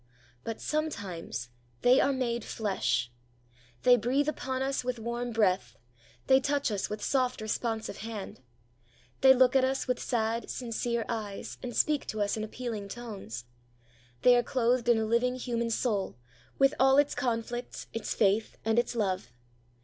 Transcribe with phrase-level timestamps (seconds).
[0.43, 1.49] But sometimes
[1.83, 3.11] they are made flesh;
[3.83, 5.77] they breathe upon us with warm breath,
[6.25, 8.41] they touch us with soft responsive hand,
[9.19, 13.45] they look at us with sad sincere eyes, and speak to us in appealing tones;
[14.23, 16.17] they are clothed in a living human soul,
[16.57, 19.31] with all its conflicts, its faith, and its love.